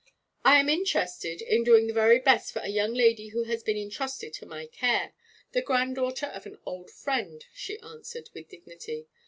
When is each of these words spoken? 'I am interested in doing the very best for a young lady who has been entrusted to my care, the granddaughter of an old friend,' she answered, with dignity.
'I 0.43 0.61
am 0.61 0.67
interested 0.67 1.43
in 1.43 1.63
doing 1.63 1.85
the 1.85 1.93
very 1.93 2.17
best 2.17 2.51
for 2.51 2.57
a 2.63 2.69
young 2.69 2.91
lady 2.95 3.27
who 3.27 3.43
has 3.43 3.61
been 3.61 3.77
entrusted 3.77 4.33
to 4.33 4.47
my 4.47 4.65
care, 4.65 5.13
the 5.51 5.61
granddaughter 5.61 6.25
of 6.25 6.47
an 6.47 6.57
old 6.65 6.89
friend,' 6.89 7.45
she 7.53 7.77
answered, 7.81 8.27
with 8.33 8.49
dignity. 8.49 9.05